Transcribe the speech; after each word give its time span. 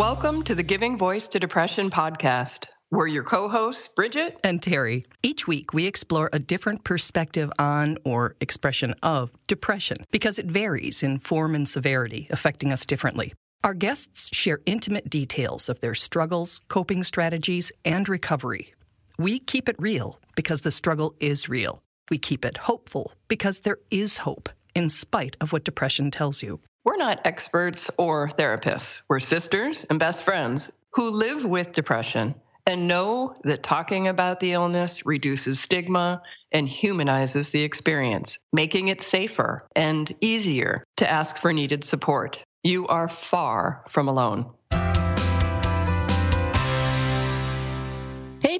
Welcome 0.00 0.44
to 0.44 0.54
the 0.54 0.62
Giving 0.62 0.96
Voice 0.96 1.28
to 1.28 1.38
Depression 1.38 1.90
podcast. 1.90 2.68
We're 2.90 3.06
your 3.06 3.22
co 3.22 3.50
hosts, 3.50 3.86
Bridget 3.88 4.34
and 4.42 4.62
Terry. 4.62 5.04
Each 5.22 5.46
week, 5.46 5.74
we 5.74 5.84
explore 5.84 6.30
a 6.32 6.38
different 6.38 6.84
perspective 6.84 7.52
on 7.58 7.98
or 8.02 8.34
expression 8.40 8.94
of 9.02 9.30
depression 9.46 9.98
because 10.10 10.38
it 10.38 10.46
varies 10.46 11.02
in 11.02 11.18
form 11.18 11.54
and 11.54 11.68
severity, 11.68 12.28
affecting 12.30 12.72
us 12.72 12.86
differently. 12.86 13.34
Our 13.62 13.74
guests 13.74 14.34
share 14.34 14.60
intimate 14.64 15.10
details 15.10 15.68
of 15.68 15.80
their 15.80 15.94
struggles, 15.94 16.62
coping 16.68 17.04
strategies, 17.04 17.70
and 17.84 18.08
recovery. 18.08 18.72
We 19.18 19.38
keep 19.38 19.68
it 19.68 19.76
real 19.78 20.18
because 20.34 20.62
the 20.62 20.70
struggle 20.70 21.14
is 21.20 21.50
real. 21.50 21.82
We 22.10 22.16
keep 22.16 22.46
it 22.46 22.56
hopeful 22.56 23.12
because 23.28 23.60
there 23.60 23.80
is 23.90 24.16
hope, 24.16 24.48
in 24.74 24.88
spite 24.88 25.36
of 25.42 25.52
what 25.52 25.64
depression 25.64 26.10
tells 26.10 26.42
you. 26.42 26.60
We're 26.82 26.96
not 26.96 27.26
experts 27.26 27.90
or 27.98 28.28
therapists. 28.28 29.02
We're 29.08 29.20
sisters 29.20 29.84
and 29.90 29.98
best 29.98 30.24
friends 30.24 30.72
who 30.92 31.10
live 31.10 31.44
with 31.44 31.72
depression 31.72 32.34
and 32.66 32.88
know 32.88 33.34
that 33.44 33.62
talking 33.62 34.08
about 34.08 34.40
the 34.40 34.52
illness 34.52 35.04
reduces 35.04 35.60
stigma 35.60 36.22
and 36.52 36.68
humanizes 36.68 37.50
the 37.50 37.62
experience, 37.62 38.38
making 38.52 38.88
it 38.88 39.02
safer 39.02 39.66
and 39.76 40.10
easier 40.20 40.84
to 40.96 41.10
ask 41.10 41.36
for 41.36 41.52
needed 41.52 41.84
support. 41.84 42.42
You 42.62 42.86
are 42.86 43.08
far 43.08 43.84
from 43.86 44.08
alone. 44.08 44.50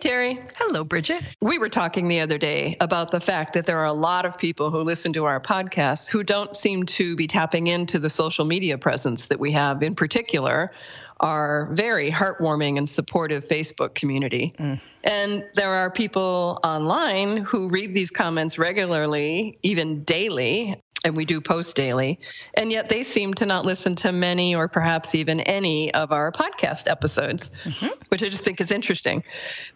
Terry. 0.00 0.40
Hello, 0.56 0.82
Bridget. 0.84 1.22
We 1.40 1.58
were 1.58 1.68
talking 1.68 2.08
the 2.08 2.20
other 2.20 2.38
day 2.38 2.76
about 2.80 3.10
the 3.10 3.20
fact 3.20 3.52
that 3.52 3.66
there 3.66 3.78
are 3.78 3.86
a 3.86 3.92
lot 3.92 4.24
of 4.24 4.38
people 4.38 4.70
who 4.70 4.78
listen 4.78 5.12
to 5.12 5.26
our 5.26 5.40
podcasts 5.40 6.08
who 6.08 6.24
don't 6.24 6.56
seem 6.56 6.86
to 6.86 7.16
be 7.16 7.26
tapping 7.26 7.66
into 7.66 7.98
the 7.98 8.10
social 8.10 8.44
media 8.44 8.78
presence 8.78 9.26
that 9.26 9.38
we 9.38 9.52
have, 9.52 9.82
in 9.82 9.94
particular, 9.94 10.72
our 11.20 11.68
very 11.72 12.10
heartwarming 12.10 12.78
and 12.78 12.88
supportive 12.88 13.46
Facebook 13.46 13.94
community. 13.94 14.54
Mm. 14.58 14.80
And 15.04 15.44
there 15.54 15.74
are 15.74 15.90
people 15.90 16.58
online 16.64 17.38
who 17.38 17.68
read 17.68 17.94
these 17.94 18.10
comments 18.10 18.58
regularly, 18.58 19.58
even 19.62 20.02
daily, 20.04 20.82
and 21.04 21.16
we 21.16 21.24
do 21.24 21.40
post 21.40 21.76
daily, 21.76 22.18
and 22.54 22.70
yet 22.70 22.88
they 22.88 23.02
seem 23.02 23.34
to 23.34 23.46
not 23.46 23.64
listen 23.64 23.94
to 23.96 24.12
many 24.12 24.54
or 24.54 24.68
perhaps 24.68 25.14
even 25.14 25.40
any 25.40 25.92
of 25.94 26.12
our 26.12 26.30
podcast 26.32 26.90
episodes, 26.90 27.50
mm-hmm. 27.64 27.88
which 28.08 28.22
I 28.22 28.28
just 28.28 28.44
think 28.44 28.60
is 28.60 28.70
interesting. 28.70 29.24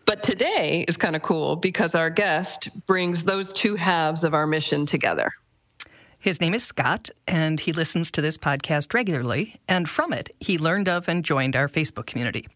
But 0.05 0.23
today 0.23 0.85
is 0.87 0.97
kind 0.97 1.17
of 1.17 1.23
cool 1.23 1.57
because 1.57 1.95
our 1.95 2.11
guest 2.11 2.69
brings 2.87 3.25
those 3.25 3.53
two 3.53 3.75
halves 3.75 4.25
of 4.25 4.35
our 4.35 4.47
mission 4.47 4.87
together. 4.87 5.33
His 6.25 6.41
name 6.41 6.55
is 6.55 6.65
Scott, 6.65 7.11
and 7.29 7.61
he 7.61 7.75
listens 7.75 8.11
to 8.13 8.23
this 8.23 8.39
podcast 8.39 8.95
regularly. 8.95 9.61
And 9.69 9.87
from 9.87 10.15
it, 10.15 10.31
he 10.41 10.57
learned 10.57 10.89
of 10.89 11.07
and 11.07 11.23
joined 11.23 11.55
our 11.55 11.69
Facebook 11.69 12.07
community. 12.07 12.49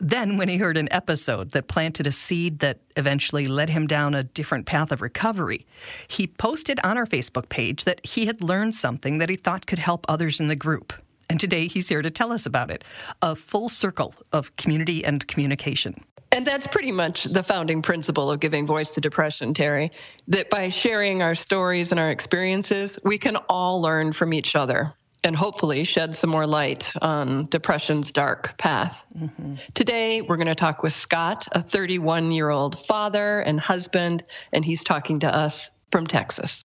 Then, 0.00 0.38
when 0.38 0.48
he 0.48 0.56
heard 0.56 0.78
an 0.78 0.90
episode 0.90 1.50
that 1.50 1.68
planted 1.68 2.06
a 2.06 2.12
seed 2.12 2.60
that 2.60 2.78
eventually 2.96 3.46
led 3.46 3.68
him 3.68 3.86
down 3.86 4.14
a 4.14 4.24
different 4.24 4.64
path 4.64 4.90
of 4.90 5.02
recovery, 5.02 5.66
he 6.08 6.26
posted 6.26 6.80
on 6.82 6.96
our 6.96 7.04
Facebook 7.04 7.50
page 7.50 7.84
that 7.84 8.00
he 8.06 8.24
had 8.24 8.42
learned 8.42 8.74
something 8.74 9.18
that 9.18 9.28
he 9.28 9.36
thought 9.36 9.66
could 9.66 9.80
help 9.80 10.06
others 10.08 10.40
in 10.40 10.48
the 10.48 10.56
group. 10.56 10.94
And 11.28 11.38
today 11.38 11.66
he's 11.66 11.90
here 11.90 12.00
to 12.00 12.08
tell 12.08 12.32
us 12.32 12.46
about 12.46 12.70
it 12.70 12.84
a 13.20 13.36
full 13.36 13.68
circle 13.68 14.14
of 14.32 14.56
community 14.56 15.04
and 15.04 15.28
communication. 15.28 16.02
And 16.34 16.44
that's 16.44 16.66
pretty 16.66 16.90
much 16.90 17.24
the 17.24 17.44
founding 17.44 17.80
principle 17.80 18.28
of 18.28 18.40
giving 18.40 18.66
voice 18.66 18.90
to 18.90 19.00
depression, 19.00 19.54
Terry. 19.54 19.92
That 20.26 20.50
by 20.50 20.68
sharing 20.68 21.22
our 21.22 21.36
stories 21.36 21.92
and 21.92 22.00
our 22.00 22.10
experiences, 22.10 22.98
we 23.04 23.18
can 23.18 23.36
all 23.48 23.80
learn 23.80 24.10
from 24.10 24.32
each 24.32 24.56
other 24.56 24.94
and 25.22 25.36
hopefully 25.36 25.84
shed 25.84 26.16
some 26.16 26.30
more 26.30 26.44
light 26.44 26.92
on 27.00 27.46
depression's 27.46 28.10
dark 28.10 28.58
path. 28.58 29.00
Mm-hmm. 29.16 29.54
Today, 29.74 30.22
we're 30.22 30.36
going 30.36 30.48
to 30.48 30.56
talk 30.56 30.82
with 30.82 30.92
Scott, 30.92 31.46
a 31.52 31.62
31 31.62 32.32
year 32.32 32.50
old 32.50 32.80
father 32.80 33.38
and 33.38 33.60
husband, 33.60 34.24
and 34.52 34.64
he's 34.64 34.82
talking 34.82 35.20
to 35.20 35.32
us 35.32 35.70
from 35.92 36.08
Texas. 36.08 36.64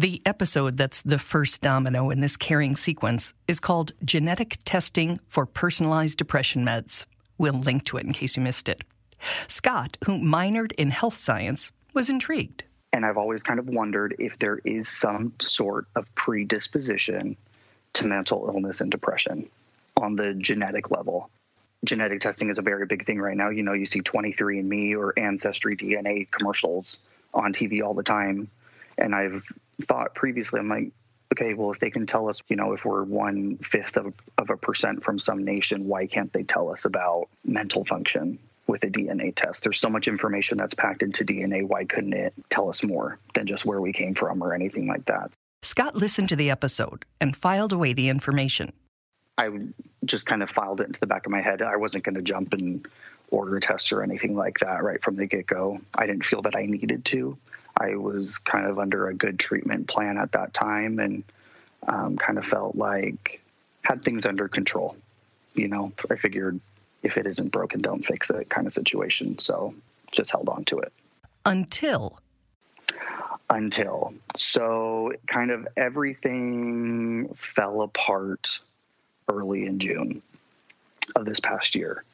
The 0.00 0.22
episode 0.24 0.78
that's 0.78 1.02
the 1.02 1.18
first 1.18 1.60
domino 1.60 2.08
in 2.08 2.20
this 2.20 2.38
caring 2.38 2.74
sequence 2.74 3.34
is 3.46 3.60
called 3.60 3.92
Genetic 4.02 4.56
Testing 4.64 5.20
for 5.28 5.44
Personalized 5.44 6.16
Depression 6.16 6.64
Meds. 6.64 7.04
We'll 7.36 7.52
link 7.52 7.84
to 7.84 7.98
it 7.98 8.06
in 8.06 8.14
case 8.14 8.34
you 8.34 8.42
missed 8.42 8.70
it. 8.70 8.80
Scott, 9.46 9.98
who 10.06 10.18
minored 10.18 10.72
in 10.78 10.90
health 10.90 11.16
science, 11.16 11.70
was 11.92 12.08
intrigued. 12.08 12.64
And 12.94 13.04
I've 13.04 13.18
always 13.18 13.42
kind 13.42 13.60
of 13.60 13.68
wondered 13.68 14.16
if 14.18 14.38
there 14.38 14.58
is 14.64 14.88
some 14.88 15.34
sort 15.38 15.84
of 15.94 16.14
predisposition 16.14 17.36
to 17.92 18.06
mental 18.06 18.48
illness 18.48 18.80
and 18.80 18.90
depression 18.90 19.50
on 19.98 20.16
the 20.16 20.32
genetic 20.32 20.90
level. 20.90 21.28
Genetic 21.84 22.22
testing 22.22 22.48
is 22.48 22.56
a 22.56 22.62
very 22.62 22.86
big 22.86 23.04
thing 23.04 23.20
right 23.20 23.36
now. 23.36 23.50
You 23.50 23.64
know, 23.64 23.74
you 23.74 23.84
see 23.84 24.00
23andMe 24.00 24.96
or 24.96 25.12
Ancestry 25.18 25.76
DNA 25.76 26.30
commercials 26.30 27.00
on 27.34 27.52
TV 27.52 27.82
all 27.82 27.92
the 27.92 28.02
time. 28.02 28.48
And 28.96 29.14
I've 29.14 29.44
thought 29.80 30.14
previously, 30.14 30.60
I'm 30.60 30.68
like, 30.68 30.92
okay, 31.32 31.54
well, 31.54 31.72
if 31.72 31.78
they 31.78 31.90
can 31.90 32.06
tell 32.06 32.28
us, 32.28 32.42
you 32.48 32.56
know, 32.56 32.72
if 32.72 32.84
we're 32.84 33.04
one 33.04 33.58
fifth 33.58 33.96
of, 33.96 34.14
of 34.38 34.50
a 34.50 34.56
percent 34.56 35.02
from 35.04 35.18
some 35.18 35.44
nation, 35.44 35.86
why 35.86 36.06
can't 36.06 36.32
they 36.32 36.42
tell 36.42 36.70
us 36.70 36.84
about 36.84 37.28
mental 37.44 37.84
function 37.84 38.38
with 38.66 38.82
a 38.82 38.88
DNA 38.88 39.34
test? 39.34 39.62
There's 39.62 39.78
so 39.78 39.88
much 39.90 40.08
information 40.08 40.58
that's 40.58 40.74
packed 40.74 41.02
into 41.02 41.24
DNA. 41.24 41.66
Why 41.66 41.84
couldn't 41.84 42.14
it 42.14 42.34
tell 42.48 42.68
us 42.68 42.82
more 42.82 43.18
than 43.34 43.46
just 43.46 43.64
where 43.64 43.80
we 43.80 43.92
came 43.92 44.14
from 44.14 44.42
or 44.42 44.54
anything 44.54 44.86
like 44.86 45.04
that? 45.06 45.30
Scott 45.62 45.94
listened 45.94 46.28
to 46.30 46.36
the 46.36 46.50
episode 46.50 47.04
and 47.20 47.36
filed 47.36 47.72
away 47.72 47.92
the 47.92 48.08
information. 48.08 48.72
I 49.36 49.50
just 50.04 50.26
kind 50.26 50.42
of 50.42 50.50
filed 50.50 50.80
it 50.80 50.86
into 50.86 51.00
the 51.00 51.06
back 51.06 51.26
of 51.26 51.32
my 51.32 51.40
head. 51.40 51.62
I 51.62 51.76
wasn't 51.76 52.04
going 52.04 52.14
to 52.14 52.22
jump 52.22 52.52
and 52.54 52.86
order 53.30 53.56
a 53.56 53.60
test 53.60 53.92
or 53.92 54.02
anything 54.02 54.34
like 54.34 54.58
that 54.60 54.82
right 54.82 55.00
from 55.00 55.16
the 55.16 55.26
get 55.26 55.46
go. 55.46 55.80
I 55.94 56.06
didn't 56.06 56.24
feel 56.24 56.42
that 56.42 56.56
I 56.56 56.66
needed 56.66 57.04
to. 57.06 57.38
I 57.78 57.96
was 57.96 58.38
kind 58.38 58.66
of 58.66 58.78
under 58.78 59.08
a 59.08 59.14
good 59.14 59.38
treatment 59.38 59.88
plan 59.88 60.18
at 60.18 60.32
that 60.32 60.52
time 60.54 60.98
and 60.98 61.24
um, 61.86 62.16
kind 62.16 62.38
of 62.38 62.44
felt 62.44 62.76
like 62.76 63.40
had 63.82 64.02
things 64.02 64.26
under 64.26 64.48
control. 64.48 64.96
You 65.54 65.68
know, 65.68 65.92
I 66.10 66.16
figured 66.16 66.60
if 67.02 67.16
it 67.16 67.26
isn't 67.26 67.48
broken, 67.48 67.80
don't 67.80 68.04
fix 68.04 68.30
it 68.30 68.48
kind 68.48 68.66
of 68.66 68.72
situation. 68.72 69.38
So 69.38 69.74
just 70.10 70.30
held 70.30 70.48
on 70.48 70.64
to 70.66 70.78
it. 70.80 70.92
Until. 71.46 72.18
Until. 73.48 74.14
So 74.36 75.12
kind 75.26 75.50
of 75.50 75.66
everything 75.76 77.32
fell 77.34 77.82
apart 77.82 78.60
early 79.28 79.66
in 79.66 79.78
June 79.78 80.22
of 81.16 81.24
this 81.24 81.40
past 81.40 81.74
year. 81.74 82.04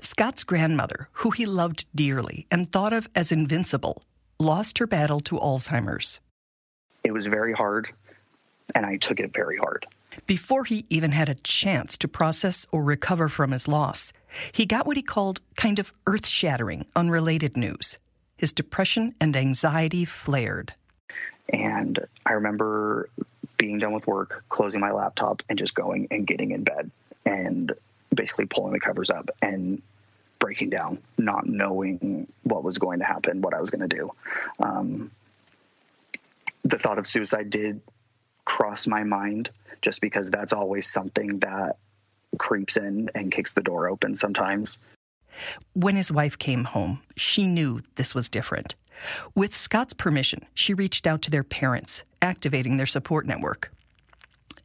Scott's 0.00 0.44
grandmother, 0.44 1.08
who 1.12 1.30
he 1.30 1.46
loved 1.46 1.86
dearly 1.94 2.46
and 2.50 2.70
thought 2.70 2.92
of 2.92 3.08
as 3.14 3.32
invincible, 3.32 4.02
lost 4.38 4.78
her 4.78 4.86
battle 4.86 5.20
to 5.20 5.36
Alzheimer's. 5.36 6.20
It 7.04 7.12
was 7.12 7.26
very 7.26 7.52
hard, 7.52 7.88
and 8.74 8.84
I 8.84 8.96
took 8.96 9.20
it 9.20 9.32
very 9.32 9.56
hard. 9.56 9.86
Before 10.26 10.64
he 10.64 10.84
even 10.88 11.12
had 11.12 11.28
a 11.28 11.34
chance 11.34 11.98
to 11.98 12.08
process 12.08 12.66
or 12.72 12.82
recover 12.82 13.28
from 13.28 13.52
his 13.52 13.68
loss, 13.68 14.12
he 14.52 14.66
got 14.66 14.86
what 14.86 14.96
he 14.96 15.02
called 15.02 15.40
kind 15.56 15.78
of 15.78 15.92
earth 16.06 16.26
shattering, 16.26 16.86
unrelated 16.96 17.56
news. 17.56 17.98
His 18.36 18.52
depression 18.52 19.14
and 19.20 19.36
anxiety 19.36 20.04
flared. 20.04 20.74
And 21.48 21.98
I 22.24 22.32
remember 22.32 23.08
being 23.56 23.78
done 23.78 23.92
with 23.92 24.06
work, 24.06 24.44
closing 24.48 24.80
my 24.80 24.90
laptop, 24.90 25.42
and 25.48 25.58
just 25.58 25.74
going 25.74 26.08
and 26.10 26.26
getting 26.26 26.50
in 26.50 26.64
bed 26.64 26.90
and 27.24 27.72
basically 28.14 28.46
pulling 28.46 28.72
the 28.72 28.80
covers 28.80 29.10
up 29.10 29.30
and 29.42 29.80
breaking 30.38 30.70
down, 30.70 30.98
not 31.18 31.46
knowing 31.46 32.26
what 32.42 32.64
was 32.64 32.78
going 32.78 32.98
to 33.00 33.04
happen, 33.04 33.42
what 33.42 33.54
I 33.54 33.60
was 33.60 33.70
going 33.70 33.88
to 33.88 33.96
do. 33.96 34.10
Um, 34.58 35.10
the 36.64 36.78
thought 36.78 36.98
of 36.98 37.06
suicide 37.06 37.50
did 37.50 37.80
cross 38.44 38.86
my 38.86 39.04
mind 39.04 39.50
just 39.82 40.00
because 40.00 40.30
that's 40.30 40.52
always 40.52 40.86
something 40.86 41.40
that 41.40 41.76
creeps 42.38 42.76
in 42.76 43.10
and 43.14 43.30
kicks 43.32 43.52
the 43.52 43.62
door 43.62 43.88
open 43.88 44.16
sometimes. 44.16 44.78
When 45.74 45.96
his 45.96 46.10
wife 46.10 46.38
came 46.38 46.64
home, 46.64 47.02
she 47.16 47.46
knew 47.46 47.80
this 47.96 48.14
was 48.14 48.28
different. 48.28 48.74
With 49.34 49.54
Scott's 49.54 49.92
permission, 49.92 50.46
she 50.54 50.72
reached 50.72 51.06
out 51.06 51.22
to 51.22 51.30
their 51.30 51.44
parents, 51.44 52.04
activating 52.22 52.76
their 52.76 52.86
support 52.86 53.26
network. 53.26 53.70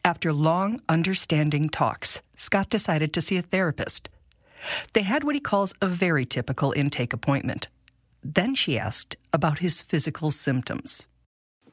After 0.04 0.32
long, 0.34 0.80
understanding 0.88 1.70
talks, 1.70 2.22
Scott 2.36 2.70
decided 2.70 3.14
to 3.14 3.22
see 3.22 3.38
a 3.38 3.42
therapist 3.42 4.10
they 4.94 5.04
had 5.04 5.24
what 5.24 5.36
he 5.36 5.42
calls 5.42 5.74
a 5.82 5.88
very 5.88 6.26
typical 6.26 6.72
intake 6.72 7.14
appointment. 7.14 7.68
Then 8.24 8.56
she 8.56 8.78
asked 8.78 9.16
about 9.34 9.60
his 9.60 9.82
physical 9.82 10.32
symptoms. 10.32 11.08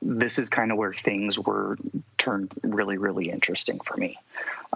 This 0.01 0.39
is 0.39 0.49
kind 0.49 0.71
of 0.71 0.79
where 0.79 0.95
things 0.95 1.39
were 1.39 1.77
turned 2.17 2.53
really, 2.63 2.99
really 2.99 3.31
interesting 3.31 3.81
for 3.81 3.97
me. 3.97 4.19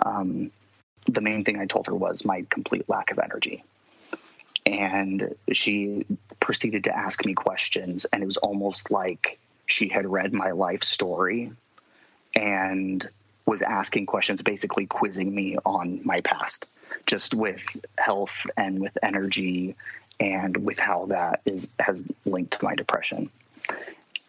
Um, 0.05 0.50
the 1.06 1.20
main 1.20 1.44
thing 1.44 1.59
I 1.59 1.67
told 1.67 1.87
her 1.87 1.94
was 1.94 2.25
my 2.25 2.44
complete 2.50 2.88
lack 2.88 3.11
of 3.11 3.19
energy. 3.19 3.64
And 4.67 5.35
she 5.53 6.06
proceeded 6.41 6.85
to 6.85 6.97
ask 6.97 7.25
me 7.25 7.35
questions, 7.35 8.05
and 8.06 8.23
it 8.23 8.26
was 8.26 8.37
almost 8.37 8.91
like 8.91 9.38
she 9.67 9.88
had 9.88 10.06
read 10.06 10.32
my 10.32 10.53
life 10.53 10.85
story 10.85 11.53
and 12.35 13.08
was 13.47 13.62
asking 13.62 14.06
questions, 14.06 14.43
basically 14.43 14.87
quizzing 14.87 15.35
me 15.35 15.56
on 15.65 16.00
my 16.05 16.20
past, 16.20 16.69
just 17.06 17.35
with 17.35 17.62
health 17.99 18.35
and 18.56 18.81
with 18.81 18.97
energy 19.03 19.77
and 20.21 20.56
with 20.56 20.79
how 20.79 21.06
that 21.06 21.41
is 21.44 21.69
has 21.79 22.05
linked 22.25 22.59
to 22.59 22.65
my 22.65 22.75
depression. 22.75 23.31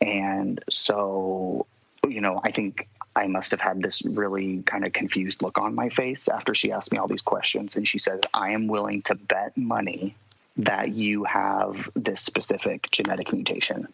And 0.02 0.64
so, 0.70 1.66
you 2.08 2.22
know, 2.22 2.42
I 2.44 2.52
think 2.52 2.88
I 3.16 3.28
must 3.28 3.52
have 3.52 3.62
had 3.62 3.82
this 3.82 4.02
really 4.04 4.64
kind 4.64 4.86
of 4.86 4.94
confused 4.94 5.42
look 5.42 5.58
on 5.58 5.76
my 5.76 5.90
face 5.90 6.28
after 6.28 6.56
she 6.56 6.72
asked 6.72 6.92
me 6.92 6.98
all 6.98 7.08
these 7.08 7.22
questions. 7.22 7.76
And 7.76 7.88
she 7.88 8.00
said, 8.00 8.26
I 8.34 8.52
am 8.52 8.68
willing 8.68 9.04
to 9.04 9.16
bet 9.16 9.56
money 9.56 10.16
that 10.58 10.90
you 10.90 11.24
have 11.24 11.90
this 11.96 12.22
specific 12.22 12.90
genetic 12.92 13.32
mutation. 13.32 13.88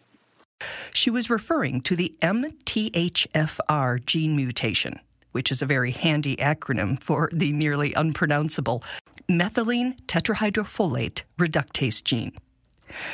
She 0.92 1.10
was 1.10 1.30
referring 1.30 1.80
to 1.82 1.96
the 1.96 2.14
MTHFR 2.20 4.04
gene 4.04 4.36
mutation, 4.36 5.00
which 5.32 5.50
is 5.52 5.62
a 5.62 5.66
very 5.66 5.90
handy 5.90 6.36
acronym 6.36 7.00
for 7.02 7.30
the 7.32 7.52
nearly 7.52 7.92
unpronounceable 7.94 8.82
methylene 9.28 10.00
tetrahydrofolate 10.06 11.22
reductase 11.38 12.02
gene. 12.02 12.32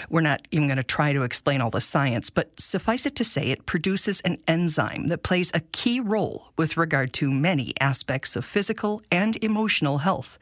We're 0.08 0.22
not 0.22 0.46
even 0.50 0.68
going 0.68 0.78
to 0.78 0.82
try 0.82 1.12
to 1.12 1.22
explain 1.22 1.60
all 1.60 1.70
the 1.70 1.80
science, 1.80 2.30
but 2.30 2.58
suffice 2.58 3.06
it 3.06 3.14
to 3.16 3.24
say, 3.24 3.50
it 3.50 3.66
produces 3.66 4.20
an 4.22 4.38
enzyme 4.48 5.08
that 5.08 5.22
plays 5.22 5.50
a 5.52 5.60
key 5.60 6.00
role 6.00 6.52
with 6.56 6.76
regard 6.76 7.12
to 7.14 7.30
many 7.30 7.74
aspects 7.80 8.36
of 8.36 8.44
physical 8.44 9.02
and 9.10 9.36
emotional 9.44 9.98
health, 9.98 10.38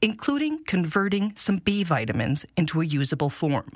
including 0.00 0.64
converting 0.64 1.32
some 1.34 1.56
B 1.58 1.82
vitamins 1.82 2.46
into 2.56 2.80
a 2.80 2.84
usable 2.84 3.30
form. 3.30 3.72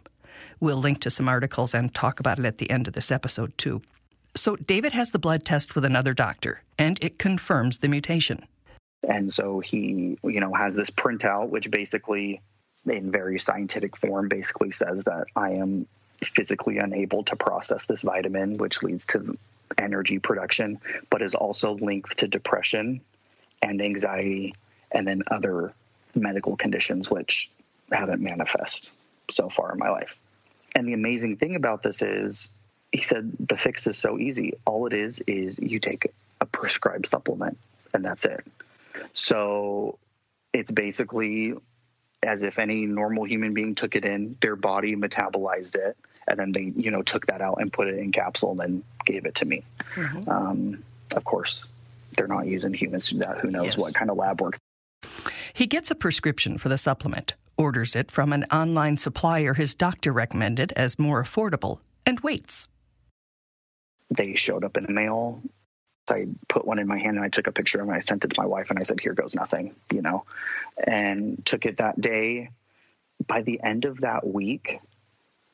We'll 0.61 0.77
link 0.77 1.01
to 1.01 1.11
some 1.11 1.29
articles 1.29 1.75
and 1.75 1.93
talk 1.93 2.21
about 2.21 2.39
it 2.39 2.45
at 2.45 2.59
the 2.59 2.71
end 2.71 2.87
of 2.87 2.95
this 2.95 3.11
episode, 3.11 3.57
too. 3.59 3.83
So, 4.35 4.57
David 4.57 4.93
has 4.93 5.11
the 5.11 5.19
blood 5.19 5.45
test 5.45 5.75
with 5.75 5.85
another 5.85 6.15
doctor, 6.15 6.63
and 6.79 6.99
it 7.03 7.19
confirms 7.19 7.79
the 7.79 7.89
mutation. 7.89 8.47
And 9.07 9.33
so 9.33 9.61
he, 9.61 10.17
you 10.23 10.41
know, 10.41 10.55
has 10.55 10.77
this 10.77 10.91
printout, 10.91 11.49
which 11.49 11.71
basically, 11.71 12.41
in 12.87 13.11
very 13.11 13.39
scientific 13.39 13.97
form, 13.97 14.29
basically 14.29 14.71
says 14.71 15.05
that 15.05 15.27
I 15.37 15.51
am 15.51 15.87
physically 16.23 16.79
unable 16.79 17.25
to 17.25 17.37
process 17.37 17.87
this 17.87 18.03
vitamin, 18.03 18.59
which 18.59 18.83
leads 18.83 19.07
to 19.07 19.37
energy 19.79 20.19
production, 20.19 20.81
but 21.11 21.23
is 21.23 21.35
also 21.35 21.75
linked 21.75 22.19
to 22.19 22.29
depression 22.29 23.01
and 23.61 23.83
anxiety 23.83 24.55
and 24.91 25.07
then 25.07 25.23
other 25.29 25.73
medical 26.15 26.57
conditions 26.57 27.11
which 27.11 27.51
haven't 27.91 28.23
manifest 28.23 28.91
so 29.31 29.49
far 29.49 29.73
in 29.73 29.79
my 29.79 29.89
life. 29.89 30.19
And 30.75 30.87
the 30.87 30.93
amazing 30.93 31.37
thing 31.37 31.57
about 31.57 31.83
this 31.83 32.03
is, 32.03 32.51
he 32.93 33.03
said 33.03 33.33
the 33.41 33.57
fix 33.57 33.87
is 33.87 33.99
so 33.99 34.19
easy. 34.19 34.55
All 34.67 34.87
it 34.87 34.93
is 34.93 35.19
is 35.21 35.59
you 35.59 35.81
take 35.81 36.13
a 36.41 36.47
prescribed 36.47 37.07
supplement, 37.07 37.59
and 37.95 38.05
that's 38.05 38.25
it. 38.25 38.45
So 39.15 39.99
it's 40.53 40.71
basically 40.71 41.55
as 42.23 42.43
if 42.43 42.59
any 42.59 42.87
normal 42.87 43.25
human 43.25 43.55
being 43.55 43.75
took 43.75 43.97
it 43.97 44.05
in, 44.05 44.37
their 44.41 44.55
body 44.55 44.95
metabolized 44.95 45.77
it, 45.77 45.97
and 46.29 46.39
then 46.39 46.53
they, 46.53 46.73
you 46.77 46.91
know, 46.91 47.03
took 47.03 47.27
that 47.27 47.41
out 47.41 47.57
and 47.61 47.73
put 47.73 47.89
it 47.89 47.99
in 47.99 48.13
capsule 48.13 48.53
and 48.53 48.61
then 48.61 48.85
gave 49.05 49.27
it 49.27 49.35
to 49.37 49.45
me. 49.45 49.65
Mm-hmm. 49.95 50.29
Um, 50.29 50.85
of 51.17 51.25
course, 51.25 51.67
they're 52.13 52.29
not 52.29 52.47
using 52.47 52.75
humans 52.75 53.09
to 53.09 53.15
do 53.15 53.21
that. 53.21 53.41
Who 53.41 53.51
knows 53.51 53.67
yes. 53.67 53.79
what 53.79 53.95
kind 53.95 54.11
of 54.11 54.17
lab 54.17 54.41
work? 54.41 54.57
He 55.53 55.67
gets 55.67 55.91
a 55.91 55.95
prescription 55.95 56.59
for 56.59 56.69
the 56.69 56.79
supplement, 56.79 57.35
orders 57.57 57.97
it 57.97 58.11
from 58.11 58.33
an 58.33 58.45
online 58.45 58.97
supplier 58.97 59.55
his 59.55 59.75
doctor 59.75 60.13
recommended 60.13 60.73
as 60.77 60.99
more 60.99 61.23
affordable, 61.23 61.81
and 62.07 62.21
waits. 62.21 62.69
They 64.15 64.35
showed 64.37 64.65
up 64.65 64.77
in 64.77 64.85
the 64.85 64.93
mail. 64.93 65.43
I 66.11 66.27
put 66.49 66.67
one 66.67 66.79
in 66.79 66.87
my 66.87 66.99
hand 66.99 67.17
and 67.17 67.25
I 67.25 67.29
took 67.29 67.47
a 67.47 67.53
picture 67.53 67.81
of 67.81 67.89
and 67.89 67.97
I 67.97 68.01
sent 68.01 68.25
it 68.25 68.29
to 68.29 68.41
my 68.41 68.47
wife 68.47 68.71
and 68.71 68.79
I 68.79 68.83
said, 68.83 69.01
Here 69.01 69.15
goes 69.15 69.35
nothing, 69.35 69.75
you 69.91 70.03
know, 70.03 70.25
and 70.85 71.45
took 71.47 71.65
it 71.65 71.79
that 71.79 72.01
day. 72.01 72.51
By 73.27 73.43
the 73.43 73.61
end 73.63 73.85
of 73.85 74.01
that 74.01 74.27
week, 74.27 74.81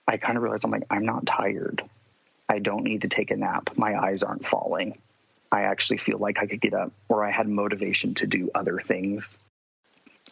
I 0.07 0.17
kind 0.17 0.37
of 0.37 0.43
realized 0.43 0.65
I'm 0.65 0.71
like, 0.71 0.87
I'm 0.91 1.05
not 1.05 1.27
tired. 1.27 1.83
I 2.49 2.61
don't 2.61 2.85
need 2.85 3.03
to 3.03 3.09
take 3.09 3.31
a 3.31 3.37
nap. 3.37 3.71
My 3.77 3.95
eyes 3.95 4.23
aren't 4.23 4.47
falling. 4.47 4.99
I 5.53 5.63
actually 5.63 5.99
feel 5.99 6.19
like 6.19 6.39
I 6.39 6.47
could 6.47 6.61
get 6.61 6.75
up 6.75 6.93
or 7.09 7.25
I 7.25 7.31
had 7.31 7.47
motivation 7.47 8.15
to 8.15 8.27
do 8.27 8.51
other 8.55 8.79
things 8.79 9.37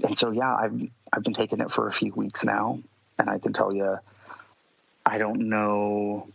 and 0.02 0.19
so 0.19 0.31
yeah, 0.31 0.55
I've 0.55 0.88
I've 1.12 1.23
been 1.23 1.34
taking 1.34 1.61
it 1.61 1.70
for 1.70 1.88
a 1.88 1.93
few 1.93 2.12
weeks 2.12 2.44
now, 2.44 2.81
and 3.19 3.31
I 3.31 3.38
can 3.38 3.52
tell 3.52 3.73
you, 3.73 3.99
I 5.05 5.19
don't 5.19 5.49
know 5.49 6.28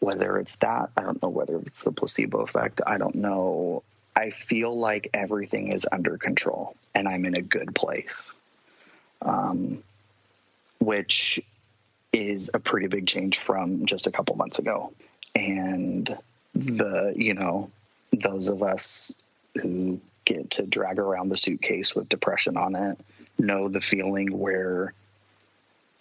whether 0.00 0.38
it's 0.38 0.56
that. 0.56 0.90
I 0.96 1.02
don't 1.02 1.22
know 1.22 1.28
whether 1.28 1.56
it's 1.58 1.84
the 1.84 1.92
placebo 1.92 2.40
effect. 2.40 2.80
I 2.86 2.98
don't 2.98 3.14
know. 3.14 3.82
I 4.16 4.30
feel 4.30 4.76
like 4.76 5.10
everything 5.14 5.72
is 5.72 5.86
under 5.90 6.18
control, 6.18 6.74
and 6.94 7.06
I'm 7.08 7.24
in 7.24 7.36
a 7.36 7.42
good 7.42 7.74
place, 7.74 8.32
um, 9.22 9.82
which 10.78 11.40
is 12.12 12.50
a 12.52 12.58
pretty 12.58 12.88
big 12.88 13.06
change 13.06 13.38
from 13.38 13.86
just 13.86 14.06
a 14.06 14.10
couple 14.10 14.34
months 14.36 14.58
ago. 14.58 14.92
And 15.34 16.18
the 16.54 17.12
you 17.16 17.34
know 17.34 17.70
those 18.12 18.48
of 18.48 18.62
us 18.62 19.14
who 19.60 20.00
get 20.24 20.50
to 20.50 20.62
drag 20.66 20.98
around 20.98 21.28
the 21.28 21.38
suitcase 21.38 21.94
with 21.94 22.08
depression 22.08 22.56
on 22.56 22.74
it. 22.74 22.98
Know 23.38 23.68
the 23.68 23.80
feeling 23.80 24.38
where 24.38 24.92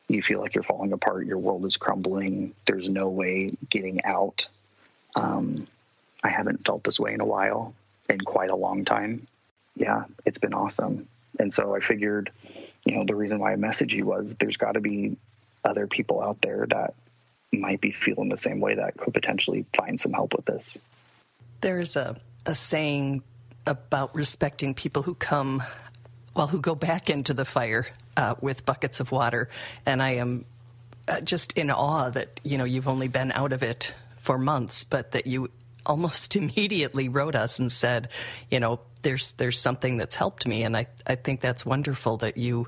you 0.10 0.22
feel 0.22 0.40
like 0.40 0.56
you're 0.56 0.64
falling 0.64 0.92
apart, 0.92 1.28
your 1.28 1.38
world 1.38 1.66
is 1.66 1.78
crumbling, 1.78 2.56
there's 2.66 2.90
no 2.90 3.08
way 3.10 3.56
getting 3.70 4.04
out. 4.04 4.48
Um, 5.16 5.68
I 6.24 6.30
haven't 6.30 6.66
felt 6.66 6.84
this 6.84 7.00
way 7.00 7.14
in 7.14 7.22
a 7.22 7.26
while, 7.26 7.74
in 8.10 8.20
quite 8.20 8.50
a 8.50 8.56
long 8.56 8.86
time. 8.86 9.28
Yeah, 9.76 10.06
it's 10.26 10.40
been 10.40 10.54
awesome. 10.54 11.08
And 11.40 11.54
so 11.54 11.76
I 11.76 11.80
figured, 11.80 12.32
you 12.84 12.96
know, 12.96 13.06
the 13.06 13.16
reason 13.16 13.40
why 13.40 13.54
I 13.54 13.56
messaged 13.56 13.94
you 13.94 14.06
was 14.06 14.36
there's 14.36 14.58
got 14.58 14.74
to 14.74 14.82
be 14.82 15.16
other 15.64 15.88
people 15.88 16.22
out 16.22 16.42
there 16.42 16.66
that 16.70 16.96
might 17.54 17.80
be 17.80 17.92
feeling 17.92 18.30
the 18.30 18.38
same 18.38 18.60
way 18.60 18.76
that 18.76 18.98
could 18.98 19.14
potentially 19.14 19.66
find 19.76 20.00
some 20.00 20.12
help 20.12 20.34
with 20.36 20.46
this. 20.46 20.78
There's 21.62 21.96
a, 21.96 22.18
a 22.46 22.56
saying 22.56 23.24
about 23.68 24.16
respecting 24.16 24.74
people 24.74 25.04
who 25.04 25.14
come, 25.14 25.62
well, 26.36 26.48
who 26.48 26.60
go 26.60 26.76
back 26.76 27.10
into 27.10 27.34
the 27.34 27.46
fire 27.46 27.86
uh, 28.20 28.36
with 28.42 28.66
buckets 28.66 29.00
of 29.00 29.14
water. 29.14 29.48
And 29.86 30.04
I 30.04 30.16
am 30.16 30.44
uh, 31.08 31.22
just 31.22 31.54
in 31.54 31.72
awe 31.72 32.10
that, 32.10 32.42
you 32.44 32.58
know, 32.58 32.66
you've 32.66 32.90
only 32.90 33.08
been 33.08 33.32
out 33.32 33.54
of 33.54 33.64
it 33.64 33.94
for 34.18 34.38
months, 34.38 34.84
but 34.84 35.12
that 35.12 35.26
you 35.26 35.50
almost 35.86 36.36
immediately 36.42 37.08
wrote 37.08 37.34
us 37.34 37.60
and 37.60 37.72
said, 37.72 38.10
you 38.52 38.60
know, 38.60 38.82
there's 39.04 39.32
there's 39.34 39.58
something 39.58 39.96
that's 39.96 40.18
helped 40.18 40.46
me. 40.46 40.64
And 40.64 40.76
I, 40.76 40.88
I 41.08 41.16
think 41.16 41.40
that's 41.40 41.66
wonderful 41.66 42.18
that 42.18 42.36
you 42.36 42.68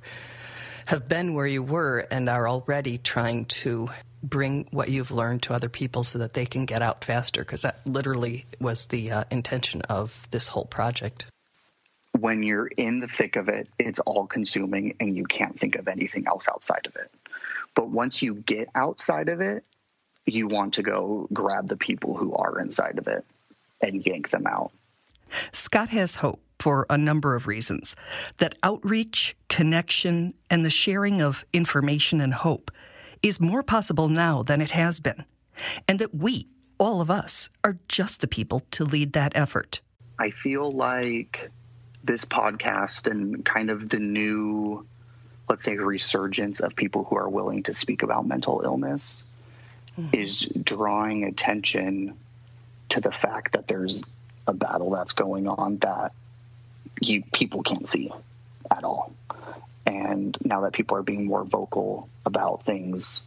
have 0.85 1.09
been 1.09 1.33
where 1.33 1.45
you 1.45 1.61
were 1.61 2.07
and 2.09 2.29
are 2.29 2.47
already 2.47 2.97
trying 2.97 3.43
to 3.45 3.89
bring 4.23 4.67
what 4.71 4.87
you've 4.87 5.11
learned 5.11 5.43
to 5.43 5.53
other 5.53 5.67
people 5.67 6.03
so 6.03 6.19
that 6.19 6.33
they 6.33 6.45
can 6.45 6.65
get 6.65 6.81
out 6.81 7.03
faster 7.03 7.41
because 7.41 7.63
that 7.63 7.85
literally 7.85 8.45
was 8.59 8.85
the 8.85 9.11
uh, 9.11 9.23
intention 9.29 9.81
of 9.83 10.27
this 10.31 10.47
whole 10.47 10.65
project 10.65 11.25
when 12.19 12.43
you're 12.43 12.67
in 12.67 12.99
the 12.99 13.07
thick 13.07 13.35
of 13.35 13.47
it 13.47 13.67
it's 13.79 13.99
all 14.01 14.27
consuming 14.27 14.95
and 14.99 15.15
you 15.15 15.23
can't 15.23 15.57
think 15.57 15.75
of 15.75 15.87
anything 15.87 16.27
else 16.27 16.47
outside 16.49 16.85
of 16.85 16.95
it 16.95 17.11
but 17.75 17.89
once 17.89 18.21
you 18.21 18.35
get 18.35 18.69
outside 18.75 19.29
of 19.29 19.41
it 19.41 19.63
you 20.25 20.47
want 20.47 20.73
to 20.73 20.83
go 20.83 21.27
grab 21.33 21.67
the 21.67 21.77
people 21.77 22.15
who 22.15 22.33
are 22.33 22.59
inside 22.59 22.97
of 22.97 23.07
it 23.07 23.25
and 23.81 24.05
yank 24.05 24.29
them 24.29 24.45
out 24.45 24.71
scott 25.51 25.89
has 25.89 26.17
hope 26.17 26.41
for 26.59 26.85
a 26.89 26.97
number 26.97 27.33
of 27.33 27.47
reasons 27.47 27.95
that 28.37 28.55
outreach 28.61 29.35
connection 29.49 30.33
and 30.49 30.63
the 30.63 30.69
sharing 30.69 31.21
of 31.21 31.43
information 31.53 32.21
and 32.21 32.33
hope 32.33 32.69
is 33.23 33.39
more 33.39 33.63
possible 33.63 34.09
now 34.09 34.41
than 34.41 34.61
it 34.61 34.71
has 34.71 34.99
been, 34.99 35.25
and 35.87 35.99
that 35.99 36.13
we, 36.13 36.47
all 36.77 37.01
of 37.01 37.11
us, 37.11 37.49
are 37.63 37.77
just 37.87 38.21
the 38.21 38.27
people 38.27 38.61
to 38.71 38.83
lead 38.83 39.13
that 39.13 39.31
effort. 39.35 39.81
I 40.19 40.31
feel 40.31 40.71
like 40.71 41.51
this 42.03 42.25
podcast 42.25 43.09
and 43.09 43.45
kind 43.45 43.69
of 43.69 43.89
the 43.89 43.99
new, 43.99 44.85
let's 45.49 45.63
say, 45.63 45.77
resurgence 45.77 46.59
of 46.59 46.75
people 46.75 47.03
who 47.03 47.17
are 47.17 47.29
willing 47.29 47.63
to 47.63 47.73
speak 47.73 48.03
about 48.03 48.25
mental 48.25 48.61
illness 48.63 49.23
mm-hmm. 49.99 50.15
is 50.15 50.41
drawing 50.41 51.23
attention 51.23 52.17
to 52.89 53.01
the 53.01 53.11
fact 53.11 53.53
that 53.53 53.67
there's 53.67 54.03
a 54.47 54.53
battle 54.53 54.91
that's 54.91 55.13
going 55.13 55.47
on 55.47 55.77
that 55.77 56.13
you 56.99 57.23
people 57.31 57.63
can't 57.63 57.87
see 57.87 58.11
at 58.69 58.83
all. 58.83 59.13
And 59.85 60.37
now 60.43 60.61
that 60.61 60.73
people 60.73 60.97
are 60.97 61.03
being 61.03 61.25
more 61.25 61.43
vocal 61.43 62.09
about 62.25 62.63
things, 62.65 63.21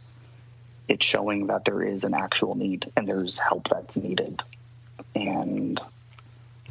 it's 0.87 1.05
showing 1.05 1.47
that 1.47 1.65
there 1.65 1.81
is 1.81 2.03
an 2.03 2.13
actual 2.13 2.55
need 2.55 2.91
and 2.95 3.07
there's 3.07 3.37
help 3.37 3.67
that's 3.69 3.97
needed. 3.97 4.41
And 5.13 5.79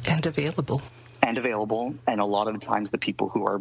and 0.07 0.25
available. 0.25 0.81
And 1.25 1.39
available. 1.39 1.95
And 2.05 2.21
a 2.21 2.25
lot 2.25 2.47
of 2.47 2.61
times 2.61 2.91
the 2.91 2.99
people 2.99 3.29
who 3.29 3.47
are 3.47 3.59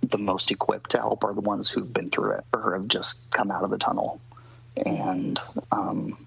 the 0.00 0.16
most 0.16 0.50
equipped 0.50 0.92
to 0.92 0.98
help 0.98 1.24
are 1.24 1.34
the 1.34 1.42
ones 1.42 1.68
who've 1.68 1.92
been 1.92 2.08
through 2.08 2.30
it 2.32 2.44
or 2.54 2.72
have 2.72 2.88
just 2.88 3.30
come 3.30 3.50
out 3.50 3.64
of 3.64 3.70
the 3.70 3.76
tunnel. 3.76 4.18
And 4.86 5.38
um, 5.70 6.26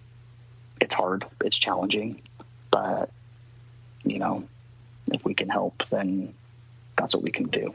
it's 0.79 0.93
hard, 0.93 1.25
it's 1.43 1.57
challenging, 1.57 2.21
but 2.69 3.09
you 4.03 4.19
know, 4.19 4.47
if 5.11 5.25
we 5.25 5.33
can 5.33 5.49
help, 5.49 5.83
then 5.89 6.35
that's 6.95 7.15
what 7.15 7.23
we 7.23 7.31
can 7.31 7.45
do. 7.45 7.73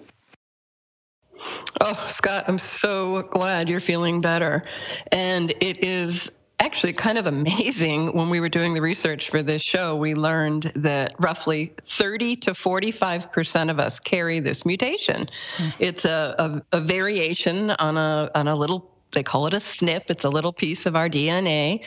Oh, 1.81 2.05
Scott, 2.07 2.45
I'm 2.47 2.61
so 2.61 3.23
glad 3.23 3.69
you're 3.69 3.81
feeling 3.81 4.21
better. 4.21 4.63
And 5.11 5.51
it 5.61 5.85
is 5.85 6.31
actually 6.61 6.93
kind 6.93 7.19
of 7.19 7.27
amazing 7.27 8.13
when 8.17 8.31
we 8.31 8.41
were 8.41 8.49
doing 8.49 8.75
the 8.75 8.81
research 8.81 9.31
for 9.31 9.43
this 9.43 9.63
show 9.63 9.97
we 9.97 10.15
learned 10.15 10.73
that 10.77 11.15
roughly 11.19 11.73
30 11.85 12.37
to 12.37 12.55
45 12.55 13.33
percent 13.33 13.71
of 13.71 13.79
us 13.79 13.99
carry 13.99 14.41
this 14.41 14.65
mutation. 14.65 15.29
Mm. 15.57 15.75
it's 15.79 16.05
a, 16.05 16.63
a, 16.73 16.79
a, 16.79 16.81
variation 16.81 17.71
on 17.71 17.97
a 17.97 18.31
on 18.35 18.49
a 18.49 18.55
little 18.55 18.91
they 19.13 19.23
call 19.23 19.47
it 19.47 19.55
a 19.55 19.59
snp 19.59 20.03
it's 20.09 20.25
a 20.25 20.29
little 20.29 20.53
piece 20.53 20.87
of 20.87 20.97
our 20.97 21.09
dna 21.09 21.81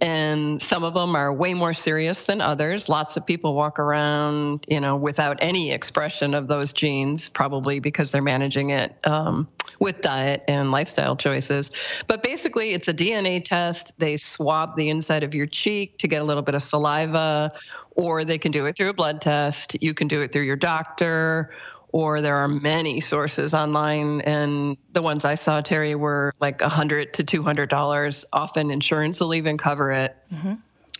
and 0.00 0.60
some 0.62 0.82
of 0.82 0.94
them 0.94 1.14
are 1.14 1.32
way 1.32 1.54
more 1.54 1.72
serious 1.72 2.24
than 2.24 2.40
others. 2.40 2.88
Lots 2.88 3.16
of 3.16 3.24
people 3.24 3.54
walk 3.54 3.78
around, 3.78 4.64
you 4.68 4.80
know, 4.80 4.96
without 4.96 5.38
any 5.40 5.70
expression 5.70 6.34
of 6.34 6.48
those 6.48 6.72
genes, 6.72 7.28
probably 7.28 7.78
because 7.78 8.10
they're 8.10 8.22
managing 8.22 8.70
it 8.70 8.96
um, 9.04 9.46
with 9.78 10.00
diet 10.00 10.42
and 10.48 10.72
lifestyle 10.72 11.16
choices. 11.16 11.70
But 12.08 12.22
basically, 12.22 12.72
it's 12.72 12.88
a 12.88 12.94
DNA 12.94 13.44
test. 13.44 13.92
They 13.98 14.16
swab 14.16 14.76
the 14.76 14.90
inside 14.90 15.22
of 15.22 15.34
your 15.34 15.46
cheek 15.46 15.98
to 15.98 16.08
get 16.08 16.22
a 16.22 16.24
little 16.24 16.42
bit 16.42 16.56
of 16.56 16.62
saliva, 16.62 17.52
or 17.92 18.24
they 18.24 18.38
can 18.38 18.50
do 18.50 18.66
it 18.66 18.76
through 18.76 18.90
a 18.90 18.94
blood 18.94 19.20
test. 19.20 19.76
You 19.80 19.94
can 19.94 20.08
do 20.08 20.22
it 20.22 20.32
through 20.32 20.44
your 20.44 20.56
doctor 20.56 21.52
or 21.94 22.20
there 22.20 22.34
are 22.34 22.48
many 22.48 23.00
sources 23.00 23.54
online 23.54 24.20
and 24.22 24.76
the 24.92 25.00
ones 25.00 25.24
i 25.24 25.36
saw 25.36 25.60
terry 25.60 25.94
were 25.94 26.34
like 26.40 26.60
a 26.60 26.64
100 26.64 27.14
to 27.14 27.22
200 27.22 27.70
dollars. 27.70 28.24
Often 28.32 28.72
insurance 28.72 29.20
will 29.20 29.32
even 29.32 29.56
cover 29.56 29.92
it. 29.92 30.16
Mm-hmm. 30.32 30.54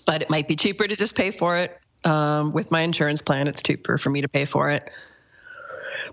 but 0.06 0.22
it 0.22 0.30
might 0.30 0.46
be 0.46 0.54
cheaper 0.54 0.86
to 0.86 0.94
just 0.94 1.16
pay 1.16 1.32
for 1.32 1.56
it. 1.58 1.76
Um, 2.04 2.52
with 2.52 2.70
my 2.70 2.82
insurance 2.82 3.22
plan 3.22 3.48
it's 3.48 3.60
cheaper 3.60 3.98
for 3.98 4.08
me 4.10 4.20
to 4.20 4.28
pay 4.28 4.44
for 4.44 4.70
it 4.70 4.88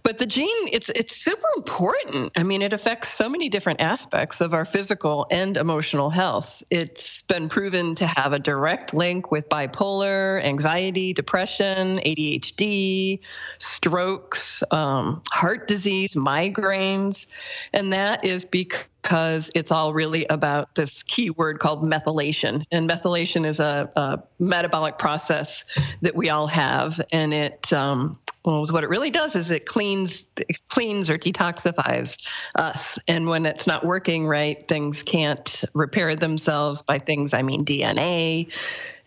but 0.03 0.17
the 0.17 0.25
gene, 0.25 0.67
it's 0.71 0.89
it's 0.89 1.15
super 1.15 1.47
important. 1.55 2.31
I 2.35 2.43
mean, 2.43 2.61
it 2.61 2.73
affects 2.73 3.09
so 3.09 3.29
many 3.29 3.49
different 3.49 3.81
aspects 3.81 4.41
of 4.41 4.53
our 4.53 4.65
physical 4.65 5.27
and 5.29 5.57
emotional 5.57 6.09
health. 6.09 6.63
It's 6.71 7.21
been 7.23 7.49
proven 7.49 7.95
to 7.95 8.07
have 8.07 8.33
a 8.33 8.39
direct 8.39 8.93
link 8.93 9.31
with 9.31 9.49
bipolar, 9.49 10.43
anxiety, 10.43 11.13
depression, 11.13 11.99
ADHD, 11.99 13.19
strokes, 13.59 14.63
um, 14.71 15.21
heart 15.31 15.67
disease, 15.67 16.15
migraines, 16.15 17.27
and 17.73 17.93
that 17.93 18.25
is 18.25 18.45
because 18.45 19.51
it's 19.55 19.71
all 19.71 19.93
really 19.93 20.25
about 20.25 20.75
this 20.75 21.03
key 21.03 21.29
word 21.29 21.59
called 21.59 21.83
methylation. 21.83 22.63
And 22.71 22.89
methylation 22.89 23.45
is 23.45 23.59
a, 23.59 23.91
a 23.95 24.23
metabolic 24.39 24.97
process 24.97 25.65
that 26.01 26.15
we 26.15 26.29
all 26.29 26.47
have, 26.47 26.99
and 27.11 27.33
it 27.33 27.71
um, 27.73 28.19
what 28.43 28.83
it 28.83 28.89
really 28.89 29.11
does 29.11 29.35
is 29.35 29.51
it 29.51 29.65
cleans 29.65 30.25
it 30.37 30.57
cleans 30.69 31.09
or 31.09 31.17
detoxifies 31.17 32.17
us. 32.55 32.97
And 33.07 33.27
when 33.27 33.45
it's 33.45 33.67
not 33.67 33.85
working 33.85 34.25
right, 34.25 34.67
things 34.67 35.03
can't 35.03 35.63
repair 35.73 36.15
themselves. 36.15 36.81
By 36.81 36.99
things, 36.99 37.33
I 37.33 37.43
mean 37.43 37.65
DNA. 37.65 38.51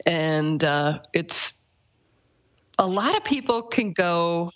And 0.06 0.62
uh, 0.62 1.00
it's 1.12 1.54
a 2.78 2.86
lot 2.86 3.16
of 3.16 3.24
people 3.24 3.62
can 3.62 3.92
go 3.92 4.52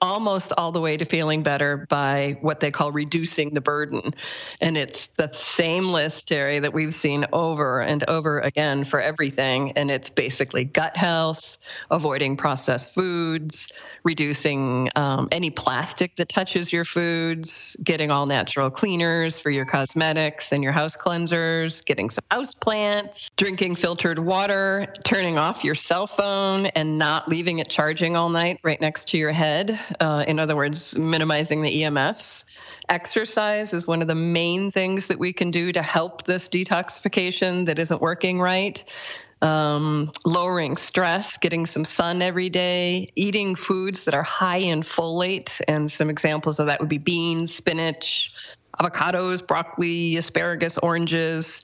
almost 0.00 0.52
all 0.56 0.72
the 0.72 0.80
way 0.80 0.96
to 0.96 1.04
feeling 1.04 1.42
better 1.42 1.86
by 1.88 2.38
what 2.40 2.60
they 2.60 2.70
call 2.70 2.90
reducing 2.92 3.52
the 3.52 3.60
burden. 3.60 4.14
And 4.60 4.76
it's 4.76 5.08
the 5.16 5.30
same 5.32 5.90
list, 5.90 6.28
Terry, 6.28 6.58
that 6.58 6.72
we've 6.72 6.94
seen 6.94 7.26
over 7.32 7.80
and 7.80 8.02
over 8.08 8.40
again 8.40 8.84
for 8.84 9.00
everything. 9.00 9.72
And 9.72 9.90
it's 9.90 10.10
basically 10.10 10.64
gut 10.64 10.96
health, 10.96 11.58
avoiding 11.90 12.36
processed 12.36 12.94
foods, 12.94 13.72
reducing 14.02 14.88
um, 14.96 15.28
any 15.32 15.50
plastic 15.50 16.16
that 16.16 16.28
touches 16.28 16.72
your 16.72 16.84
foods, 16.84 17.76
getting 17.82 18.10
all 18.10 18.26
natural 18.26 18.70
cleaners 18.70 19.38
for 19.38 19.50
your 19.50 19.66
cosmetics 19.66 20.52
and 20.52 20.62
your 20.62 20.72
house 20.72 20.96
cleansers, 20.96 21.84
getting 21.84 22.08
some 22.08 22.24
house 22.30 22.54
plants, 22.54 23.30
drinking 23.36 23.74
filtered 23.74 24.18
water, 24.18 24.92
turning 25.04 25.36
off 25.36 25.62
your 25.64 25.74
cell 25.74 26.06
phone 26.06 26.66
and 26.66 26.98
not 26.98 27.28
leaving 27.28 27.58
it 27.58 27.68
charging 27.68 28.16
all 28.16 28.30
night 28.30 28.58
right 28.62 28.80
next 28.80 29.08
to 29.08 29.18
your 29.18 29.32
head 29.32 29.78
uh, 29.98 30.24
in 30.26 30.38
other 30.38 30.56
words, 30.56 30.96
minimizing 30.96 31.62
the 31.62 31.82
EMFs. 31.82 32.44
Exercise 32.88 33.72
is 33.72 33.86
one 33.86 34.02
of 34.02 34.08
the 34.08 34.14
main 34.14 34.70
things 34.70 35.08
that 35.08 35.18
we 35.18 35.32
can 35.32 35.50
do 35.50 35.72
to 35.72 35.82
help 35.82 36.26
this 36.26 36.48
detoxification 36.48 37.66
that 37.66 37.78
isn't 37.78 38.00
working 38.00 38.40
right. 38.40 38.82
Um, 39.42 40.12
lowering 40.26 40.76
stress, 40.76 41.38
getting 41.38 41.64
some 41.64 41.86
sun 41.86 42.20
every 42.20 42.50
day, 42.50 43.08
eating 43.14 43.54
foods 43.54 44.04
that 44.04 44.12
are 44.12 44.22
high 44.22 44.58
in 44.58 44.82
folate, 44.82 45.62
and 45.66 45.90
some 45.90 46.10
examples 46.10 46.58
of 46.58 46.66
that 46.66 46.80
would 46.80 46.90
be 46.90 46.98
beans, 46.98 47.54
spinach, 47.54 48.32
avocados, 48.78 49.46
broccoli, 49.46 50.18
asparagus, 50.18 50.76
oranges, 50.76 51.62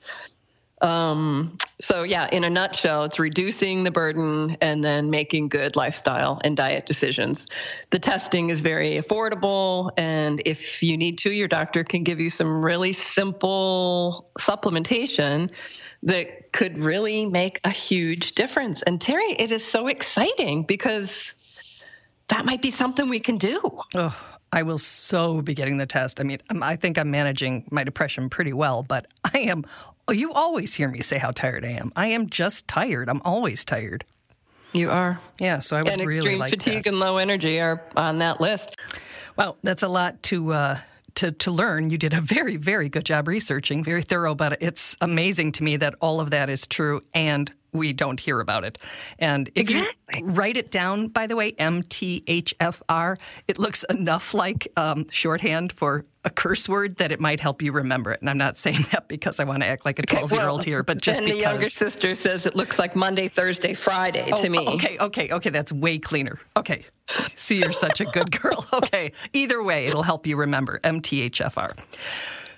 um, 0.81 1.57
so, 1.79 2.03
yeah, 2.03 2.27
in 2.31 2.43
a 2.43 2.49
nutshell, 2.49 3.05
it's 3.05 3.19
reducing 3.19 3.83
the 3.83 3.91
burden 3.91 4.57
and 4.61 4.83
then 4.83 5.09
making 5.09 5.49
good 5.49 5.75
lifestyle 5.75 6.39
and 6.43 6.55
diet 6.55 6.85
decisions. 6.85 7.47
The 7.89 7.99
testing 7.99 8.49
is 8.49 8.61
very 8.61 8.93
affordable, 8.95 9.91
and 9.97 10.41
if 10.45 10.83
you 10.83 10.97
need 10.97 11.19
to, 11.19 11.31
your 11.31 11.47
doctor 11.47 11.83
can 11.83 12.03
give 12.03 12.19
you 12.19 12.29
some 12.29 12.63
really 12.63 12.93
simple 12.93 14.29
supplementation 14.39 15.51
that 16.03 16.51
could 16.51 16.83
really 16.83 17.25
make 17.25 17.59
a 17.63 17.71
huge 17.71 18.33
difference. 18.33 18.83
And 18.83 19.01
Terry, 19.01 19.31
it 19.31 19.51
is 19.51 19.65
so 19.65 19.87
exciting 19.87 20.63
because 20.63 21.33
that 22.27 22.45
might 22.45 22.61
be 22.61 22.71
something 22.71 23.09
we 23.09 23.19
can 23.19 23.37
do. 23.37 23.61
Oh, 23.95 24.36
I 24.51 24.63
will 24.63 24.77
so 24.77 25.41
be 25.41 25.53
getting 25.53 25.77
the 25.77 25.85
test. 25.85 26.19
I 26.19 26.23
mean, 26.23 26.39
I 26.61 26.75
think 26.75 26.97
I'm 26.97 27.11
managing 27.11 27.65
my 27.69 27.83
depression 27.83 28.29
pretty 28.29 28.53
well, 28.53 28.83
but 28.83 29.07
I 29.33 29.39
am. 29.39 29.65
You 30.09 30.31
always 30.31 30.73
hear 30.73 30.87
me 30.87 31.01
say 31.01 31.17
how 31.17 31.31
tired 31.31 31.65
I 31.65 31.71
am. 31.71 31.91
I 31.95 32.07
am 32.07 32.29
just 32.29 32.67
tired. 32.67 33.09
I'm 33.09 33.21
always 33.25 33.65
tired. 33.65 34.05
You 34.71 34.89
are. 34.89 35.19
Yeah, 35.39 35.59
so 35.59 35.75
I 35.75 35.79
would 35.79 35.87
and 35.87 35.99
really 35.99 36.15
extreme 36.17 36.39
like 36.39 36.49
fatigue 36.51 36.83
that. 36.83 36.91
and 36.91 36.99
low 36.99 37.17
energy 37.17 37.59
are 37.59 37.83
on 37.95 38.19
that 38.19 38.39
list. 38.39 38.75
Well, 39.35 39.57
that's 39.63 39.83
a 39.83 39.87
lot 39.87 40.23
to 40.23 40.53
uh, 40.53 40.79
to 41.15 41.31
to 41.31 41.51
learn. 41.51 41.89
You 41.89 41.97
did 41.97 42.13
a 42.13 42.21
very 42.21 42.57
very 42.57 42.89
good 42.89 43.05
job 43.05 43.27
researching, 43.27 43.83
very 43.83 44.01
thorough. 44.01 44.35
But 44.35 44.61
it's 44.61 44.95
amazing 45.01 45.53
to 45.53 45.63
me 45.63 45.77
that 45.77 45.95
all 45.99 46.19
of 46.19 46.31
that 46.31 46.49
is 46.49 46.67
true 46.67 47.01
and 47.13 47.51
we 47.73 47.93
don't 47.93 48.19
hear 48.19 48.39
about 48.39 48.63
it. 48.63 48.77
And 49.19 49.49
if 49.55 49.69
exactly. 49.69 50.21
you 50.21 50.25
write 50.25 50.57
it 50.57 50.71
down, 50.71 51.07
by 51.07 51.27
the 51.27 51.35
way, 51.35 51.53
MTHFR, 51.53 53.17
it 53.47 53.59
looks 53.59 53.83
enough 53.89 54.33
like 54.33 54.67
um, 54.77 55.09
shorthand 55.09 55.71
for 55.71 56.05
a 56.27 56.29
curse 56.29 56.67
word 56.67 56.97
that 56.97 57.11
it 57.11 57.21
might 57.21 57.39
help 57.39 57.61
you 57.61 57.71
remember 57.71 58.11
it. 58.11 58.19
And 58.19 58.29
I'm 58.29 58.37
not 58.37 58.57
saying 58.57 58.85
that 58.91 59.07
because 59.07 59.39
I 59.39 59.45
want 59.45 59.63
to 59.63 59.67
act 59.67 59.85
like 59.85 59.97
a 59.99 60.03
12 60.03 60.33
year 60.33 60.47
old 60.47 60.63
here, 60.63 60.83
but 60.83 61.01
just 61.01 61.19
and 61.19 61.25
because. 61.25 61.37
the 61.37 61.49
younger 61.49 61.69
sister 61.69 62.15
says 62.15 62.45
it 62.45 62.55
looks 62.55 62.77
like 62.77 62.95
Monday, 62.95 63.29
Thursday, 63.29 63.73
Friday 63.73 64.29
oh, 64.31 64.41
to 64.41 64.49
me. 64.49 64.67
Okay, 64.67 64.97
okay, 64.99 65.29
okay. 65.31 65.49
That's 65.49 65.71
way 65.71 65.99
cleaner. 65.99 66.37
Okay. 66.55 66.83
See, 67.27 67.59
you're 67.59 67.71
such 67.71 68.01
a 68.01 68.05
good 68.05 68.31
girl. 68.41 68.65
Okay. 68.73 69.13
Either 69.33 69.63
way, 69.63 69.85
it'll 69.85 70.03
help 70.03 70.27
you 70.27 70.35
remember 70.35 70.79
MTHFR. 70.83 71.71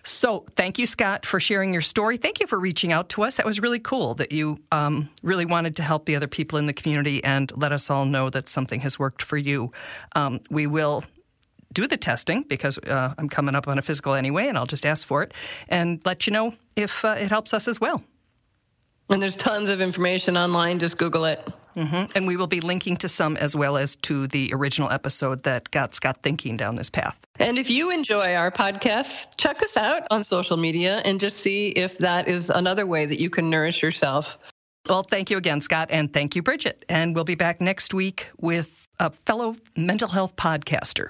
So, 0.03 0.45
thank 0.55 0.79
you, 0.79 0.85
Scott, 0.85 1.25
for 1.25 1.39
sharing 1.39 1.73
your 1.73 1.81
story. 1.81 2.17
Thank 2.17 2.39
you 2.39 2.47
for 2.47 2.59
reaching 2.59 2.93
out 2.93 3.09
to 3.09 3.23
us. 3.23 3.37
That 3.37 3.45
was 3.45 3.59
really 3.59 3.79
cool 3.79 4.15
that 4.15 4.31
you 4.31 4.61
um, 4.71 5.09
really 5.23 5.45
wanted 5.45 5.75
to 5.77 5.83
help 5.83 6.05
the 6.05 6.15
other 6.15 6.27
people 6.27 6.57
in 6.57 6.65
the 6.65 6.73
community 6.73 7.23
and 7.23 7.51
let 7.55 7.71
us 7.71 7.89
all 7.89 8.05
know 8.05 8.29
that 8.29 8.47
something 8.47 8.79
has 8.81 8.97
worked 8.97 9.21
for 9.21 9.37
you. 9.37 9.69
Um, 10.15 10.39
we 10.49 10.67
will 10.67 11.03
do 11.73 11.87
the 11.87 11.97
testing 11.97 12.43
because 12.43 12.77
uh, 12.79 13.13
I'm 13.17 13.29
coming 13.29 13.55
up 13.55 13.67
on 13.67 13.77
a 13.77 13.81
physical 13.81 14.13
anyway, 14.13 14.47
and 14.47 14.57
I'll 14.57 14.65
just 14.65 14.85
ask 14.85 15.05
for 15.05 15.23
it 15.23 15.33
and 15.67 16.01
let 16.05 16.27
you 16.27 16.33
know 16.33 16.53
if 16.75 17.05
uh, 17.05 17.15
it 17.19 17.29
helps 17.29 17.53
us 17.53 17.67
as 17.67 17.79
well. 17.79 18.03
And 19.09 19.21
there's 19.21 19.35
tons 19.35 19.69
of 19.69 19.81
information 19.81 20.37
online. 20.37 20.79
Just 20.79 20.97
Google 20.97 21.25
it. 21.25 21.47
Mm-hmm. 21.75 22.11
And 22.15 22.27
we 22.27 22.37
will 22.37 22.47
be 22.47 22.59
linking 22.61 22.97
to 22.97 23.07
some 23.07 23.37
as 23.37 23.55
well 23.55 23.77
as 23.77 23.95
to 23.97 24.27
the 24.27 24.53
original 24.53 24.91
episode 24.91 25.43
that 25.43 25.71
got 25.71 25.95
Scott 25.95 26.19
thinking 26.23 26.57
down 26.57 26.75
this 26.75 26.89
path. 26.89 27.19
And 27.37 27.57
if 27.57 27.69
you 27.69 27.91
enjoy 27.91 28.33
our 28.35 28.51
podcast, 28.51 29.37
check 29.37 29.61
us 29.61 29.77
out 29.77 30.03
on 30.11 30.23
social 30.23 30.57
media 30.57 31.01
and 31.05 31.19
just 31.19 31.37
see 31.37 31.69
if 31.69 31.97
that 31.99 32.27
is 32.27 32.49
another 32.49 32.85
way 32.85 33.05
that 33.05 33.19
you 33.19 33.29
can 33.29 33.49
nourish 33.49 33.81
yourself. 33.81 34.37
Well, 34.87 35.03
thank 35.03 35.29
you 35.29 35.37
again, 35.37 35.61
Scott, 35.61 35.89
and 35.91 36.11
thank 36.11 36.35
you, 36.35 36.41
Bridget. 36.41 36.83
And 36.89 37.13
we'll 37.13 37.23
be 37.23 37.35
back 37.35 37.61
next 37.61 37.93
week 37.93 38.29
with 38.37 38.87
a 38.99 39.11
fellow 39.11 39.55
mental 39.75 40.09
health 40.09 40.35
podcaster. 40.35 41.09